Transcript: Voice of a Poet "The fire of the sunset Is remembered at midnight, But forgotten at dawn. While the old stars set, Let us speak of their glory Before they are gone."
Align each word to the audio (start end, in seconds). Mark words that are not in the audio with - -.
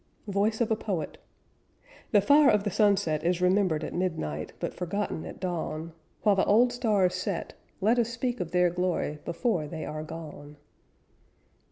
Voice 0.27 0.59
of 0.61 0.71
a 0.71 0.75
Poet 0.75 1.19
"The 2.09 2.21
fire 2.21 2.49
of 2.49 2.63
the 2.63 2.71
sunset 2.71 3.23
Is 3.23 3.39
remembered 3.39 3.83
at 3.83 3.93
midnight, 3.93 4.51
But 4.59 4.73
forgotten 4.73 5.27
at 5.27 5.39
dawn. 5.39 5.93
While 6.23 6.35
the 6.37 6.45
old 6.45 6.73
stars 6.73 7.13
set, 7.13 7.53
Let 7.81 7.99
us 7.99 8.09
speak 8.09 8.39
of 8.39 8.49
their 8.49 8.71
glory 8.71 9.19
Before 9.25 9.67
they 9.67 9.85
are 9.85 10.01
gone." 10.01 10.57